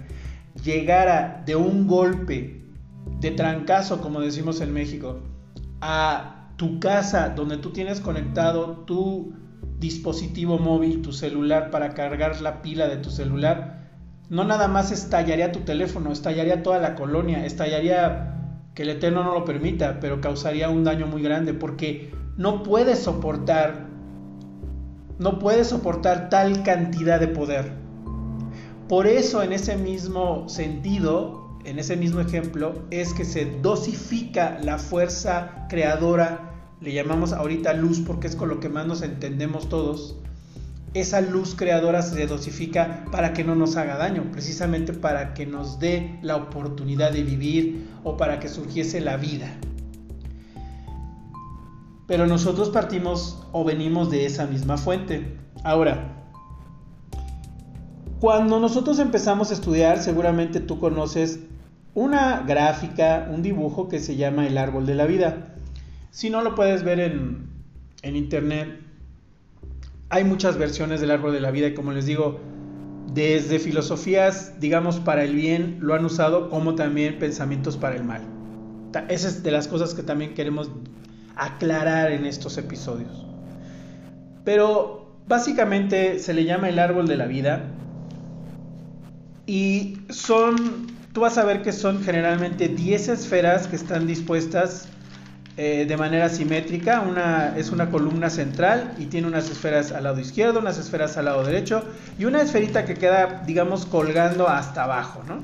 llegara 0.64 1.42
de 1.44 1.56
un 1.56 1.88
golpe, 1.88 2.61
de 3.20 3.32
trancazo, 3.32 4.02
como 4.02 4.20
decimos 4.20 4.62
en 4.62 4.74
México, 4.74 5.20
a 5.82 6.50
tu 6.58 6.80
casa 6.80 7.30
donde 7.30 7.58
tú 7.58 7.72
tienes 7.72 8.02
conectado 8.02 8.84
tu 8.86 9.34
dispositivo 9.80 10.60
móvil, 10.60 11.02
tu 11.02 11.12
celular, 11.12 11.72
para 11.72 11.94
cargar 11.94 12.40
la 12.42 12.62
pila 12.62 12.88
de 12.88 12.98
tu 12.98 13.10
celular, 13.10 13.90
no 14.30 14.44
nada 14.44 14.68
más 14.68 14.92
estallaría 14.92 15.52
tu 15.52 15.62
teléfono, 15.62 16.12
estallaría 16.12 16.64
toda 16.64 16.80
la 16.80 16.96
colonia, 16.96 17.46
estallaría 17.46 18.32
que 18.76 18.84
el 18.84 18.90
Eterno 18.90 19.24
no 19.24 19.34
lo 19.34 19.44
permita, 19.44 20.00
pero 20.00 20.22
causaría 20.22 20.70
un 20.70 20.84
daño 20.84 21.08
muy 21.08 21.22
grande 21.22 21.54
porque 21.54 22.14
no 22.38 22.64
puedes 22.64 23.00
soportar, 23.00 23.88
no 25.20 25.40
puedes 25.40 25.68
soportar 25.68 26.30
tal 26.30 26.64
cantidad 26.64 27.20
de 27.20 27.28
poder. 27.28 27.74
Por 28.88 29.08
eso 29.08 29.44
en 29.44 29.54
ese 29.54 29.78
mismo 29.78 30.48
sentido, 30.48 31.41
en 31.66 31.80
ese 31.80 31.96
mismo 31.96 32.20
ejemplo, 32.20 32.84
es 32.90 33.14
que 33.14 33.26
se 33.26 33.46
dosifica 33.46 34.60
la 34.62 34.78
fuerza 34.78 35.68
creadora, 35.70 36.52
le 36.80 36.94
llamamos 36.94 37.34
ahorita 37.34 37.74
luz 37.74 38.00
porque 38.00 38.28
es 38.28 38.36
con 38.36 38.50
lo 38.50 38.60
que 38.60 38.70
más 38.70 38.88
nos 38.88 39.02
entendemos 39.02 39.70
todos. 39.70 40.18
Esa 40.94 41.22
luz 41.22 41.56
creadora 41.56 42.02
se 42.02 42.28
dosifica 42.28 43.06
para 43.12 43.34
que 43.34 43.44
no 43.44 43.56
nos 43.56 43.78
haga 43.78 43.98
daño, 43.98 44.30
precisamente 44.32 44.92
para 44.92 45.34
que 45.34 45.46
nos 45.46 45.80
dé 45.80 46.20
la 46.22 46.36
oportunidad 46.36 47.14
de 47.14 47.24
vivir 47.24 47.88
o 48.04 48.18
para 48.18 48.40
que 48.40 48.50
surgiese 48.50 49.00
la 49.00 49.18
vida. 49.18 49.56
Pero 52.08 52.28
nosotros 52.28 52.70
partimos 52.72 53.48
o 53.54 53.64
venimos 53.64 54.12
de 54.12 54.26
esa 54.26 54.46
misma 54.48 54.78
fuente. 54.78 55.38
Ahora, 55.64 56.18
cuando 58.20 58.60
nosotros 58.60 59.00
empezamos 59.00 59.50
a 59.50 59.54
estudiar, 59.54 60.00
seguramente 60.04 60.60
tú 60.60 60.78
conoces 60.78 61.40
una 61.94 62.42
gráfica, 62.42 63.28
un 63.32 63.42
dibujo 63.42 63.90
que 63.90 64.00
se 64.00 64.16
llama 64.16 64.48
el 64.48 64.58
árbol 64.58 64.86
de 64.86 64.96
la 64.96 65.06
vida. 65.06 65.56
Si 66.10 66.30
no 66.30 66.42
lo 66.42 66.56
puedes 66.56 66.84
ver 66.84 67.00
en, 67.00 67.50
internet, 68.04 68.80
hay 70.10 70.24
muchas 70.24 70.58
versiones 70.58 71.02
del 71.02 71.12
árbol 71.12 71.34
de 71.34 71.42
la 71.42 71.52
vida 71.52 71.68
y 71.68 71.74
como 71.74 71.92
les 71.92 72.06
digo, 72.06 72.40
desde 73.14 73.60
filosofías, 73.60 74.60
digamos, 74.60 75.00
para 75.00 75.24
el 75.24 75.36
bien 75.36 75.78
lo 75.82 75.94
han 75.94 76.06
usado 76.06 76.50
como 76.50 76.76
también 76.76 77.20
pensamientos 77.20 77.78
para 77.78 77.96
el 77.96 78.04
mal. 78.04 78.22
Esa 79.10 79.28
es 79.28 79.44
de 79.44 79.52
las 79.52 79.68
cosas 79.68 79.94
que 79.94 80.04
también 80.04 80.34
queremos 80.34 80.70
aclarar 81.36 82.12
en 82.12 82.26
estos 82.26 82.58
episodios. 82.58 83.26
Pero 84.44 85.16
básicamente 85.28 86.20
se 86.20 86.34
le 86.34 86.44
llama 86.46 86.70
el 86.70 86.80
árbol 86.80 87.08
de 87.08 87.18
la 87.18 87.26
vida 87.26 87.64
y 89.46 89.98
son, 90.10 90.88
tú 91.14 91.22
vas 91.22 91.38
a 91.38 91.44
ver 91.44 91.62
que 91.62 91.72
son 91.72 92.04
generalmente 92.04 92.68
10 92.68 93.10
esferas 93.10 93.68
que 93.68 93.76
están 93.76 94.08
dispuestas 94.08 94.88
eh, 95.58 95.86
de 95.88 95.98
manera 95.98 96.30
simétrica. 96.30 97.02
Una 97.02 97.58
es 97.58 97.72
una 97.72 97.90
columna 97.90 98.30
central 98.30 98.94
y 98.98 99.06
tiene 99.06 99.28
unas 99.28 99.50
esferas 99.50 99.92
al 99.92 100.06
lado 100.06 100.20
izquierdo, 100.20 100.60
unas 100.60 100.78
esferas 100.78 101.18
al 101.18 101.26
lado 101.26 101.44
derecho 101.44 101.84
y 102.18 102.26
una 102.26 102.42
esferita 102.42 102.86
que 102.86 102.96
queda, 102.96 103.44
digamos, 103.46 103.86
colgando 103.86 104.48
hasta 104.48 104.84
abajo, 104.84 105.22
¿no? 105.28 105.44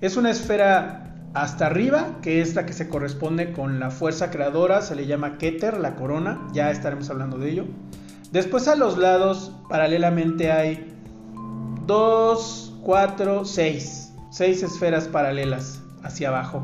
Es 0.00 0.16
una 0.16 0.30
esfera 0.30 1.14
hasta 1.34 1.66
arriba, 1.66 2.18
que 2.22 2.40
es 2.40 2.54
la 2.54 2.64
que 2.64 2.72
se 2.72 2.88
corresponde 2.88 3.52
con 3.52 3.80
la 3.80 3.90
fuerza 3.90 4.30
creadora, 4.30 4.82
se 4.82 4.94
le 4.94 5.06
llama 5.06 5.36
Keter, 5.36 5.78
la 5.78 5.96
corona, 5.96 6.46
ya 6.52 6.70
estaremos 6.70 7.10
hablando 7.10 7.38
de 7.38 7.50
ello. 7.50 7.64
Después 8.30 8.68
a 8.68 8.76
los 8.76 8.98
lados, 8.98 9.52
paralelamente 9.68 10.52
hay 10.52 10.92
dos 11.86 12.74
4, 12.82 13.44
6. 13.44 14.03
6 14.34 14.64
esferas 14.64 15.06
paralelas 15.06 15.80
hacia 16.02 16.26
abajo. 16.26 16.60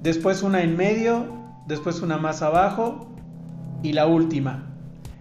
Después 0.00 0.44
una 0.44 0.62
en 0.62 0.76
medio, 0.76 1.26
después 1.66 2.02
una 2.02 2.18
más 2.18 2.40
abajo 2.40 3.08
y 3.82 3.94
la 3.94 4.06
última. 4.06 4.64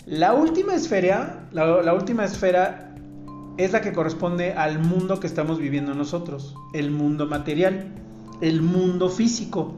La 0.06 0.36
última 0.36 0.76
esfera, 0.76 1.48
la, 1.52 1.96
última 1.96 2.26
esfera 2.26 2.94
es 3.58 3.72
la 3.72 3.82
que 3.82 3.92
corresponde 3.92 4.54
al 4.54 4.78
mundo 4.78 5.20
que 5.20 5.26
estamos 5.26 5.58
viviendo 5.58 5.96
nosotros, 5.96 6.54
el 6.76 6.92
mundo 6.92 7.26
material, 7.26 7.88
el 8.42 8.62
mundo 8.62 9.10
físico, 9.10 9.74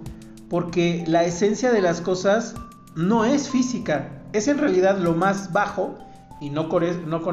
porque 0.49 1.05
la 1.07 1.23
esencia 1.23 1.71
de 1.71 1.81
las 1.81 2.01
cosas 2.01 2.55
no 2.97 3.23
es 3.23 3.47
física, 3.47 4.21
es 4.33 4.49
en 4.49 4.57
realidad 4.57 4.97
lo 4.97 5.13
más 5.13 5.53
bajo 5.53 5.97
y 6.39 6.49
no 6.51 6.69
con, 6.69 6.83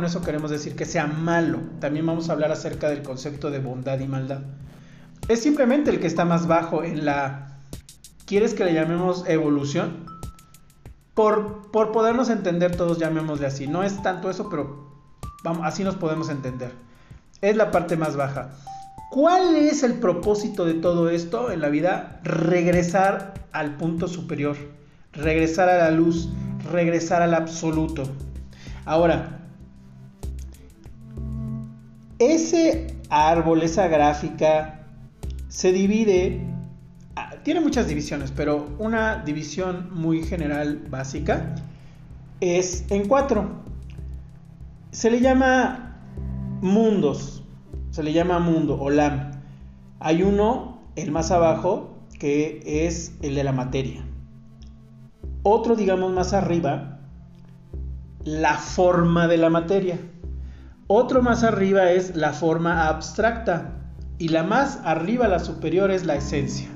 eso 0.04 0.23
queremos 0.23 0.50
decir 0.50 0.76
que 0.76 0.87
sea 0.87 1.06
malo. 1.06 1.61
También 1.80 2.06
vamos 2.06 2.28
a 2.28 2.32
hablar 2.32 2.52
acerca 2.52 2.88
del 2.88 3.02
concepto 3.02 3.50
de 3.50 3.58
bondad 3.58 4.00
y 4.00 4.06
maldad. 4.06 4.40
Es 5.28 5.42
simplemente 5.42 5.90
el 5.90 6.00
que 6.00 6.06
está 6.06 6.25
más 6.25 6.46
bajo 6.46 6.82
en 6.82 7.04
la... 7.04 7.58
¿Quieres 8.26 8.54
que 8.54 8.64
le 8.64 8.73
llamemos 8.73 9.25
evolución? 9.28 10.06
Por, 11.14 11.70
por 11.70 11.92
podernos 11.92 12.30
entender 12.30 12.76
todos, 12.76 12.99
llamémosle 12.99 13.46
así. 13.46 13.66
No 13.66 13.82
es 13.82 14.02
tanto 14.02 14.30
eso, 14.30 14.49
pero 14.49 14.88
así 15.62 15.84
nos 15.84 15.96
podemos 15.96 16.30
entender. 16.30 16.73
Es 17.42 17.56
la 17.56 17.70
parte 17.70 17.96
más 17.96 18.16
baja. 18.16 18.52
¿Cuál 19.11 19.54
es 19.56 19.82
el 19.82 19.94
propósito 19.94 20.64
de 20.64 20.75
todo 20.75 21.11
esto 21.11 21.52
en 21.52 21.61
la 21.61 21.68
vida? 21.68 22.20
Regresar 22.25 23.34
al 23.52 23.76
punto 23.76 24.08
superior, 24.08 24.56
regresar 25.12 25.68
a 25.68 25.78
la 25.78 25.90
luz, 25.90 26.30
regresar 26.73 27.23
al 27.23 27.34
absoluto. 27.34 28.04
Ahora, 28.85 29.41
ese 32.19 32.99
árbol, 33.09 33.62
esa 33.62 33.88
gráfica, 33.88 34.87
se 35.49 35.73
divide, 35.73 36.41
ah, 37.17 37.35
tiene 37.43 37.61
muchas 37.61 37.88
divisiones, 37.88 38.31
pero 38.31 38.69
una 38.79 39.23
división 39.25 39.88
muy 39.93 40.23
general, 40.25 40.87
básica, 40.91 41.55
es 42.41 42.85
en 42.91 43.09
cuatro. 43.09 43.62
Se 44.91 45.11
le 45.11 45.21
llama 45.21 45.97
mundos, 46.61 47.43
se 47.91 48.03
le 48.03 48.12
llama 48.12 48.38
mundo 48.38 48.79
o 48.81 48.91
lam. 48.91 49.31
Hay 50.00 50.23
uno, 50.23 50.83
el 50.97 51.11
más 51.11 51.31
abajo, 51.31 51.99
que 52.19 52.87
es 52.87 53.14
el 53.23 53.35
de 53.35 53.45
la 53.45 53.53
materia. 53.53 54.05
Otro, 55.43 55.76
digamos, 55.76 56.12
más 56.12 56.33
arriba, 56.33 56.94
la 58.25 58.57
forma 58.57 59.28
de 59.28 59.37
la 59.37 59.50
materia. 59.50 59.99
Otro 60.87 61.23
más 61.23 61.45
arriba 61.45 61.93
es 61.93 62.16
la 62.16 62.33
forma 62.33 62.88
abstracta 62.88 63.75
y 64.19 64.28
la 64.28 64.43
más 64.43 64.81
arriba, 64.85 65.28
la 65.28 65.38
superior, 65.38 65.90
es 65.90 66.04
la 66.04 66.16
esencia. 66.16 66.69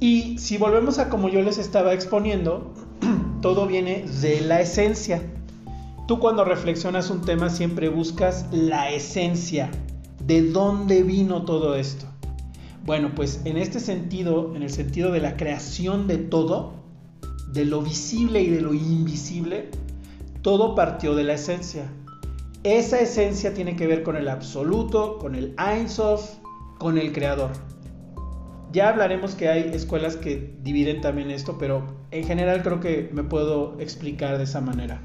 Y 0.00 0.38
si 0.38 0.58
volvemos 0.58 0.98
a 0.98 1.08
como 1.08 1.28
yo 1.28 1.42
les 1.42 1.58
estaba 1.58 1.92
exponiendo, 1.92 2.72
todo 3.42 3.66
viene 3.66 4.04
de 4.20 4.40
la 4.40 4.60
esencia. 4.60 5.22
Tú 6.06 6.18
cuando 6.18 6.44
reflexionas 6.44 7.10
un 7.10 7.22
tema 7.22 7.48
siempre 7.48 7.88
buscas 7.88 8.46
la 8.52 8.90
esencia, 8.90 9.70
de 10.26 10.42
dónde 10.42 11.02
vino 11.02 11.44
todo 11.44 11.74
esto. 11.74 12.06
Bueno, 12.84 13.12
pues 13.14 13.40
en 13.46 13.56
este 13.56 13.80
sentido, 13.80 14.54
en 14.54 14.62
el 14.62 14.70
sentido 14.70 15.10
de 15.10 15.20
la 15.20 15.36
creación 15.36 16.06
de 16.06 16.18
todo, 16.18 16.74
de 17.52 17.64
lo 17.64 17.80
visible 17.80 18.42
y 18.42 18.50
de 18.50 18.60
lo 18.60 18.74
invisible, 18.74 19.70
todo 20.44 20.74
partió 20.74 21.14
de 21.14 21.24
la 21.24 21.32
esencia. 21.32 21.90
Esa 22.64 23.00
esencia 23.00 23.54
tiene 23.54 23.76
que 23.76 23.86
ver 23.86 24.02
con 24.02 24.14
el 24.14 24.28
absoluto, 24.28 25.16
con 25.16 25.34
el 25.34 25.56
Ein 25.58 25.88
Sof, 25.88 26.34
con 26.78 26.98
el 26.98 27.12
creador. 27.12 27.50
Ya 28.70 28.90
hablaremos 28.90 29.34
que 29.34 29.48
hay 29.48 29.70
escuelas 29.72 30.16
que 30.16 30.54
dividen 30.62 31.00
también 31.00 31.30
esto, 31.30 31.56
pero 31.58 31.86
en 32.10 32.24
general 32.24 32.62
creo 32.62 32.78
que 32.78 33.08
me 33.14 33.22
puedo 33.22 33.80
explicar 33.80 34.36
de 34.36 34.44
esa 34.44 34.60
manera. 34.60 35.00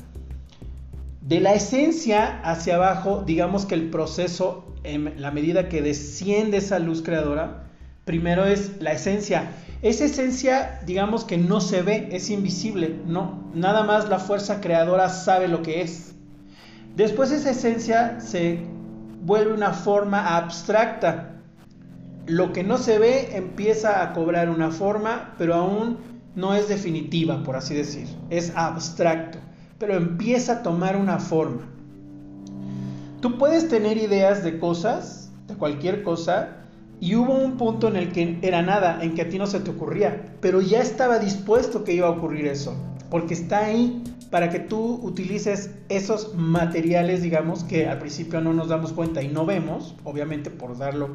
De 1.21 1.39
la 1.39 1.53
esencia 1.53 2.41
hacia 2.41 2.75
abajo, 2.75 3.23
digamos 3.25 3.65
que 3.65 3.75
el 3.75 3.89
proceso, 3.89 4.73
en 4.83 5.21
la 5.21 5.31
medida 5.31 5.69
que 5.69 5.81
desciende 5.81 6.57
esa 6.57 6.79
luz 6.79 7.01
creadora, 7.01 7.69
primero 8.03 8.43
es 8.45 8.81
la 8.81 8.91
esencia. 8.91 9.51
Esa 9.81 10.05
esencia, 10.05 10.81
digamos 10.85 11.23
que 11.23 11.37
no 11.37 11.61
se 11.61 11.81
ve, 11.81 12.09
es 12.11 12.29
invisible, 12.29 12.99
no. 13.05 13.49
Nada 13.53 13.83
más 13.83 14.09
la 14.09 14.19
fuerza 14.19 14.59
creadora 14.59 15.07
sabe 15.07 15.47
lo 15.47 15.61
que 15.61 15.81
es. 15.81 16.13
Después 16.97 17.31
esa 17.31 17.51
esencia 17.51 18.19
se 18.19 18.59
vuelve 19.21 19.53
una 19.53 19.71
forma 19.71 20.35
abstracta. 20.35 21.35
Lo 22.25 22.51
que 22.51 22.65
no 22.65 22.77
se 22.77 22.99
ve 22.99 23.37
empieza 23.37 24.03
a 24.03 24.11
cobrar 24.11 24.49
una 24.49 24.69
forma, 24.69 25.33
pero 25.37 25.55
aún 25.55 25.97
no 26.35 26.53
es 26.53 26.67
definitiva, 26.67 27.41
por 27.43 27.55
así 27.55 27.73
decir. 27.73 28.07
Es 28.29 28.51
abstracto, 28.55 29.37
pero 29.77 29.93
empieza 29.95 30.53
a 30.53 30.61
tomar 30.61 30.97
una 30.97 31.19
forma. 31.19 31.61
Tú 33.21 33.37
puedes 33.37 33.69
tener 33.69 33.97
ideas 33.97 34.43
de 34.43 34.59
cosas, 34.59 35.31
de 35.47 35.55
cualquier 35.55 36.03
cosa, 36.03 36.58
y 37.01 37.15
hubo 37.15 37.33
un 37.33 37.57
punto 37.57 37.87
en 37.87 37.95
el 37.95 38.11
que 38.11 38.37
era 38.41 38.61
nada, 38.61 38.99
en 39.01 39.15
que 39.15 39.21
a 39.21 39.29
ti 39.29 39.37
no 39.37 39.47
se 39.47 39.59
te 39.59 39.71
ocurría, 39.71 40.33
pero 40.41 40.61
ya 40.61 40.81
estaba 40.81 41.19
dispuesto 41.19 41.83
que 41.83 41.93
iba 41.93 42.07
a 42.07 42.11
ocurrir 42.11 42.45
eso, 42.47 42.75
porque 43.09 43.33
está 43.33 43.65
ahí 43.65 44.03
para 44.29 44.49
que 44.49 44.59
tú 44.59 44.99
utilices 45.01 45.71
esos 45.89 46.35
materiales, 46.35 47.21
digamos, 47.21 47.63
que 47.63 47.87
al 47.87 47.99
principio 47.99 48.41
no 48.41 48.53
nos 48.53 48.67
damos 48.67 48.93
cuenta 48.93 49.21
y 49.21 49.27
no 49.27 49.45
vemos, 49.45 49.95
obviamente 50.03 50.49
por 50.49 50.77
darlo 50.77 51.09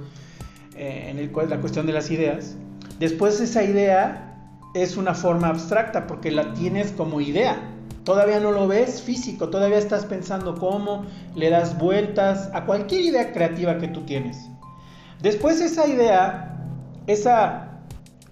eh, 0.76 1.08
en 1.10 1.18
el, 1.18 1.30
la 1.48 1.60
cuestión 1.60 1.86
de 1.86 1.92
las 1.92 2.10
ideas. 2.10 2.56
Después 2.98 3.40
esa 3.40 3.62
idea 3.62 4.34
es 4.74 4.96
una 4.96 5.14
forma 5.14 5.48
abstracta 5.48 6.06
porque 6.06 6.32
la 6.32 6.54
tienes 6.54 6.90
como 6.92 7.20
idea. 7.20 7.70
Todavía 8.02 8.40
no 8.40 8.50
lo 8.50 8.66
ves 8.66 9.00
físico, 9.00 9.48
todavía 9.48 9.78
estás 9.78 10.04
pensando 10.04 10.56
cómo, 10.56 11.06
le 11.34 11.48
das 11.48 11.78
vueltas 11.78 12.50
a 12.52 12.66
cualquier 12.66 13.02
idea 13.02 13.32
creativa 13.32 13.78
que 13.78 13.88
tú 13.88 14.02
tienes. 14.02 14.50
Después 15.24 15.62
esa 15.62 15.86
idea, 15.86 16.54
esa, 17.06 17.78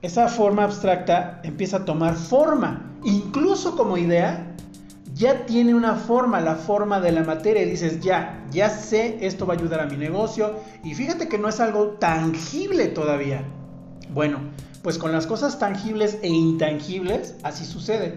esa 0.02 0.28
forma 0.28 0.64
abstracta 0.64 1.40
empieza 1.42 1.78
a 1.78 1.84
tomar 1.86 2.14
forma. 2.14 2.98
Incluso 3.02 3.78
como 3.78 3.96
idea, 3.96 4.54
ya 5.14 5.46
tiene 5.46 5.74
una 5.74 5.94
forma, 5.94 6.42
la 6.42 6.54
forma 6.54 7.00
de 7.00 7.12
la 7.12 7.24
materia. 7.24 7.62
Y 7.62 7.70
dices, 7.70 8.00
ya, 8.00 8.44
ya 8.50 8.68
sé, 8.68 9.16
esto 9.22 9.46
va 9.46 9.54
a 9.54 9.56
ayudar 9.56 9.80
a 9.80 9.86
mi 9.86 9.96
negocio. 9.96 10.56
Y 10.84 10.92
fíjate 10.92 11.28
que 11.28 11.38
no 11.38 11.48
es 11.48 11.60
algo 11.60 11.92
tangible 11.92 12.88
todavía. 12.88 13.42
Bueno, 14.12 14.40
pues 14.82 14.98
con 14.98 15.12
las 15.12 15.26
cosas 15.26 15.58
tangibles 15.58 16.18
e 16.20 16.28
intangibles, 16.28 17.36
así 17.42 17.64
sucede. 17.64 18.16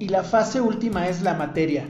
Y 0.00 0.08
la 0.08 0.24
fase 0.24 0.60
última 0.60 1.06
es 1.06 1.22
la 1.22 1.34
materia. 1.34 1.86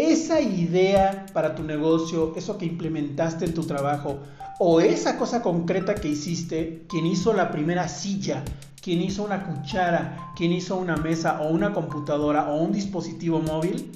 Esa 0.00 0.40
idea 0.40 1.26
para 1.34 1.54
tu 1.54 1.62
negocio, 1.62 2.32
eso 2.34 2.56
que 2.56 2.64
implementaste 2.64 3.44
en 3.44 3.52
tu 3.52 3.64
trabajo, 3.64 4.16
o 4.58 4.80
esa 4.80 5.18
cosa 5.18 5.42
concreta 5.42 5.94
que 5.94 6.08
hiciste, 6.08 6.86
quien 6.88 7.04
hizo 7.04 7.34
la 7.34 7.50
primera 7.50 7.86
silla, 7.86 8.42
quien 8.80 9.02
hizo 9.02 9.22
una 9.22 9.44
cuchara, 9.44 10.32
quien 10.38 10.52
hizo 10.52 10.76
una 10.76 10.96
mesa 10.96 11.42
o 11.42 11.50
una 11.50 11.74
computadora 11.74 12.50
o 12.50 12.62
un 12.62 12.72
dispositivo 12.72 13.40
móvil, 13.40 13.92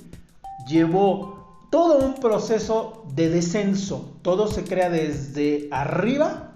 llevó 0.69 1.67
todo 1.71 2.05
un 2.05 2.17
proceso 2.17 3.07
de 3.15 3.31
descenso. 3.31 4.19
Todo 4.21 4.47
se 4.47 4.63
crea 4.65 4.91
desde 4.91 5.69
arriba, 5.71 6.53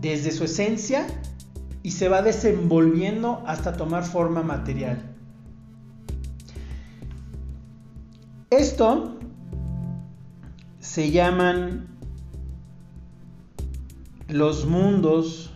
desde 0.00 0.32
su 0.32 0.42
esencia, 0.42 1.06
y 1.84 1.92
se 1.92 2.08
va 2.08 2.22
desenvolviendo 2.22 3.44
hasta 3.46 3.74
tomar 3.76 4.02
forma 4.02 4.42
material. 4.42 5.11
Esto 8.52 9.16
se 10.78 11.10
llaman 11.10 11.88
los 14.28 14.66
mundos 14.66 15.54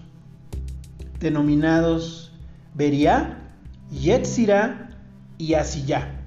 denominados 1.20 2.32
Beria, 2.72 3.52
Yetzira 3.90 4.88
y 5.36 5.52
Asiyah. 5.52 6.22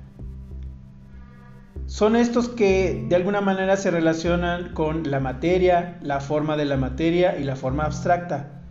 Son 1.87 2.15
estos 2.15 2.49
que 2.49 3.03
de 3.09 3.15
alguna 3.15 3.41
manera 3.41 3.75
se 3.75 3.89
relacionan 3.89 4.75
con 4.75 5.09
la 5.09 5.19
materia, 5.19 5.97
la 6.03 6.19
forma 6.19 6.55
de 6.55 6.65
la 6.65 6.77
materia 6.77 7.39
y 7.39 7.45
la 7.45 7.55
forma 7.55 7.85
abstracta. 7.85 8.61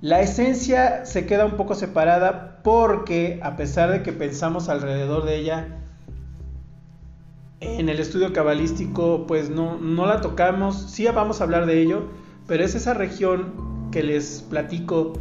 La 0.00 0.20
esencia 0.20 1.04
se 1.04 1.26
queda 1.26 1.44
un 1.46 1.56
poco 1.56 1.74
separada 1.74 2.60
porque 2.62 3.40
a 3.42 3.56
pesar 3.56 3.90
de 3.90 4.04
que 4.04 4.12
pensamos 4.12 4.68
alrededor 4.68 5.24
de 5.24 5.38
ella, 5.38 5.78
en 7.60 7.88
el 7.88 7.98
estudio 7.98 8.32
cabalístico 8.32 9.26
pues 9.26 9.50
no, 9.50 9.78
no 9.78 10.06
la 10.06 10.20
tocamos, 10.20 10.90
sí 10.90 11.06
vamos 11.06 11.40
a 11.40 11.44
hablar 11.44 11.66
de 11.66 11.80
ello, 11.80 12.02
pero 12.46 12.64
es 12.64 12.74
esa 12.74 12.94
región 12.94 13.90
que 13.90 14.02
les 14.02 14.42
platico, 14.42 15.14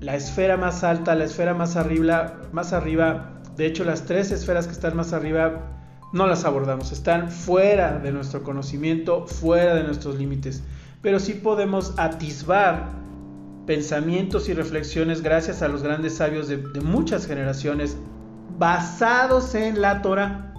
la 0.00 0.14
esfera 0.14 0.56
más 0.56 0.84
alta, 0.84 1.14
la 1.14 1.24
esfera 1.24 1.54
más 1.54 1.76
arriba, 1.76 2.40
más 2.52 2.72
arriba, 2.72 3.40
de 3.56 3.66
hecho 3.66 3.84
las 3.84 4.04
tres 4.04 4.30
esferas 4.30 4.66
que 4.66 4.72
están 4.72 4.96
más 4.96 5.12
arriba 5.12 5.70
no 6.12 6.26
las 6.26 6.44
abordamos, 6.44 6.92
están 6.92 7.30
fuera 7.30 7.98
de 7.98 8.12
nuestro 8.12 8.44
conocimiento, 8.44 9.26
fuera 9.26 9.74
de 9.74 9.82
nuestros 9.82 10.16
límites, 10.16 10.62
pero 11.02 11.18
sí 11.18 11.34
podemos 11.34 11.94
atisbar 11.96 12.92
pensamientos 13.66 14.48
y 14.48 14.54
reflexiones 14.54 15.22
gracias 15.22 15.62
a 15.62 15.68
los 15.68 15.82
grandes 15.82 16.16
sabios 16.16 16.46
de, 16.46 16.58
de 16.58 16.80
muchas 16.82 17.26
generaciones 17.26 17.96
basados 18.58 19.54
en 19.54 19.80
la 19.80 20.02
Torah. 20.02 20.53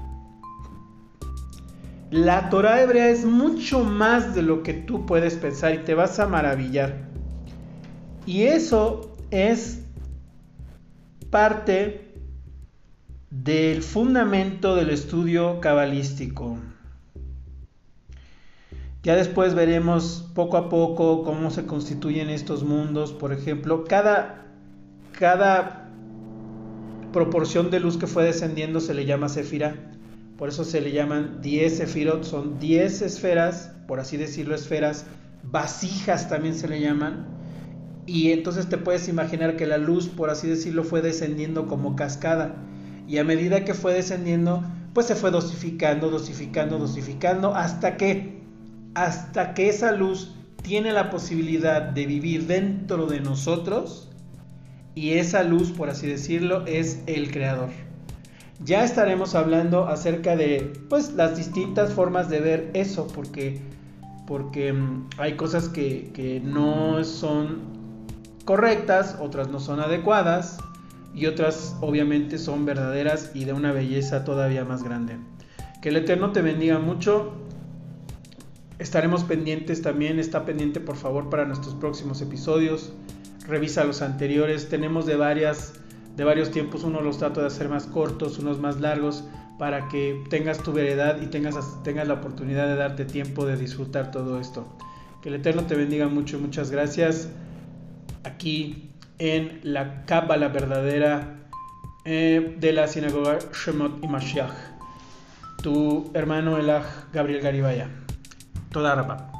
La 2.16 2.50
Torah 2.50 2.82
hebrea 2.82 3.10
es 3.10 3.26
mucho 3.26 3.84
más 3.84 4.34
de 4.34 4.42
lo 4.42 4.64
que 4.64 4.74
tú 4.74 5.06
puedes 5.06 5.36
pensar 5.36 5.74
y 5.74 5.80
te 5.80 5.96
vas 5.96 6.18
a 6.18 6.28
maravillar. 6.28 7.10
Y 8.26 8.44
eso 8.44 9.18
es 9.32 9.84
parte 11.30 12.14
del 13.30 13.82
fundamento 13.82 14.78
del 14.78 14.92
estudio 14.92 15.60
cabalístico. 15.60 16.58
Ya 19.04 19.18
después 19.18 19.54
veremos 19.54 20.32
poco 20.34 20.56
a 20.56 20.70
poco 20.70 21.22
cómo 21.26 21.52
se 21.52 21.66
constituyen 21.66 22.30
estos 22.30 22.64
mundos. 22.64 23.12
Por 23.12 23.34
ejemplo, 23.34 23.84
cada, 23.84 24.46
cada 25.12 25.92
proporción 27.12 27.72
de 27.72 27.82
luz 27.82 27.98
que 27.98 28.08
fue 28.08 28.24
descendiendo 28.24 28.80
se 28.80 28.94
le 28.94 29.04
llama 29.04 29.28
Sefira. 29.28 29.92
Por 30.38 30.50
eso 30.50 30.66
se 30.66 30.82
le 30.82 30.92
llaman 30.92 31.42
10 31.42 31.78
sefirot, 31.78 32.24
son 32.24 32.60
10 32.60 33.04
esferas, 33.04 33.72
por 33.88 34.00
así 34.00 34.18
decirlo, 34.18 34.54
esferas, 34.54 35.06
vasijas 35.44 36.28
también 36.28 36.56
se 36.56 36.68
le 36.68 36.82
llaman. 36.82 37.28
Y 38.06 38.32
entonces 38.32 38.68
te 38.68 38.78
puedes 38.78 39.08
imaginar 39.08 39.56
que 39.56 39.66
la 39.66 39.78
luz, 39.78 40.10
por 40.10 40.30
así 40.30 40.48
decirlo, 40.48 40.84
fue 40.84 41.02
descendiendo 41.02 41.68
como 41.68 41.96
cascada. 41.96 42.56
Y 43.08 43.18
a 43.18 43.24
medida 43.24 43.64
que 43.64 43.74
fue 43.74 43.94
descendiendo, 43.94 44.64
pues 44.94 45.08
se 45.08 45.16
fue 45.16 45.32
dosificando, 45.32 46.10
dosificando, 46.10 46.78
dosificando, 46.80 47.56
hasta 47.56 47.96
que, 47.96 48.42
hasta 48.94 49.54
que 49.54 49.70
esa 49.70 49.94
luz 49.94 50.36
tiene 50.62 50.92
la 50.92 51.10
posibilidad 51.10 51.82
de 51.82 52.06
vivir 52.06 52.46
dentro 52.48 53.06
de 53.06 53.22
nosotros. 53.22 54.10
Y 54.96 55.12
esa 55.14 55.44
luz, 55.44 55.72
por 55.72 55.90
así 55.90 56.08
decirlo, 56.08 56.66
es 56.66 57.02
el 57.06 57.32
creador. 57.32 57.85
Ya 58.64 58.84
estaremos 58.84 59.36
hablando 59.36 59.88
acerca 59.88 60.36
de 60.36 60.74
pues 60.90 61.14
las 61.14 61.36
distintas 61.36 61.92
formas 61.94 62.30
de 62.30 62.40
ver 62.40 62.72
eso, 62.74 63.08
porque, 63.08 63.60
porque 64.28 64.72
mm, 64.72 65.10
hay 65.18 65.36
cosas 65.36 65.68
que, 65.68 66.12
que 66.14 66.40
no 66.40 67.04
son 67.04 67.60
correctas, 68.46 69.18
otras 69.20 69.50
no 69.50 69.60
son 69.60 69.80
adecuadas 69.82 70.58
y 71.14 71.26
otras 71.26 71.76
obviamente 71.82 72.38
son 72.38 72.66
verdaderas 72.66 73.32
y 73.34 73.46
de 73.46 73.54
una 73.54 73.72
belleza 73.72 74.24
todavía 74.24 74.64
más 74.64 74.84
grande. 74.84 75.18
Que 75.82 75.90
el 75.90 75.98
Eterno 75.98 76.32
te 76.32 76.42
bendiga 76.42 76.80
mucho. 76.80 77.34
Estaremos 78.80 79.24
pendientes 79.24 79.82
también, 79.82 80.20
está 80.20 80.46
pendiente 80.46 80.80
por 80.80 80.96
favor 80.96 81.30
para 81.30 81.46
nuestros 81.46 81.76
próximos 81.76 82.22
episodios. 82.22 82.94
Revisa 83.48 83.84
los 83.84 84.02
anteriores, 84.02 84.70
tenemos 84.70 85.06
de 85.06 85.16
varias 85.16 85.74
de 86.16 86.24
varios 86.24 86.52
tiempos, 86.52 86.84
uno 86.84 87.02
los 87.02 87.18
trato 87.18 87.42
de 87.42 87.48
hacer 87.48 87.70
más 87.70 87.86
cortos, 87.86 88.40
unos 88.40 88.60
más 88.60 88.80
largos, 88.80 89.26
para 89.58 89.88
que 89.88 90.24
tengas 90.30 90.62
tu 90.64 90.74
veredad 90.74 91.22
y 91.22 91.28
tengas, 91.28 91.56
tengas 91.84 92.08
la 92.08 92.16
oportunidad 92.16 92.68
de 92.68 92.76
darte 92.76 93.06
tiempo 93.06 93.46
de 93.46 93.58
disfrutar 93.58 94.12
todo 94.12 94.40
esto. 94.40 94.68
Que 95.22 95.30
el 95.30 95.36
Eterno 95.36 95.64
te 95.64 95.76
bendiga 95.76 96.08
mucho, 96.08 96.40
muchas 96.40 96.72
gracias. 96.72 97.30
Aquí 98.24 98.92
en 99.20 99.60
la 99.64 100.04
la 100.08 100.48
verdadera 100.50 101.36
eh, 102.04 102.56
de 102.60 102.74
la 102.74 102.88
sinagoga 102.88 103.40
Shemot 103.54 104.04
y 104.04 104.08
Mashiach. 104.08 104.52
Tu 105.64 106.12
hermano 106.14 106.58
Elah 106.58 106.84
Gabriel 107.14 107.42
Garibaya. 107.42 107.90
Toda 108.72 108.94
rapa. 108.94 109.35